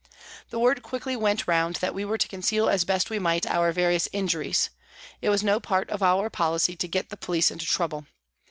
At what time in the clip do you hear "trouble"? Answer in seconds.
7.67-8.07